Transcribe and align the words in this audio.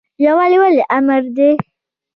یووالی 0.25 0.57
ولې 0.61 0.83
امر 0.95 1.21
دی؟ 1.37 1.49